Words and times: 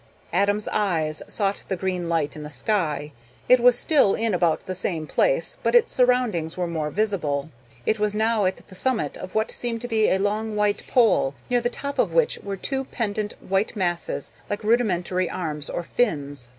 Adam's 0.33 0.67
eyes 0.69 1.21
sought 1.27 1.61
the 1.67 1.75
green 1.75 2.09
light 2.09 2.35
in 2.35 2.41
the 2.41 2.49
sky. 2.49 3.11
It 3.47 3.59
was 3.59 3.77
still 3.77 4.15
in 4.15 4.33
about 4.33 4.61
the 4.61 4.73
same 4.73 5.05
place, 5.05 5.57
but 5.61 5.75
its 5.75 5.93
surroundings 5.93 6.57
were 6.57 6.65
more 6.65 6.89
visible. 6.89 7.51
It 7.85 7.99
was 7.99 8.15
now 8.15 8.45
at 8.45 8.65
the 8.65 8.73
summit 8.73 9.15
of 9.15 9.35
what 9.35 9.51
seemed 9.51 9.81
to 9.81 9.87
be 9.87 10.09
a 10.09 10.17
long 10.17 10.55
white 10.55 10.81
pole, 10.87 11.35
near 11.51 11.61
the 11.61 11.69
top 11.69 11.99
of 11.99 12.13
which 12.13 12.39
were 12.39 12.57
two 12.57 12.85
pendant 12.85 13.33
white 13.47 13.75
masses, 13.75 14.33
like 14.49 14.63
rudimentary 14.63 15.29
arms 15.29 15.69
or 15.69 15.83
fins. 15.83 16.49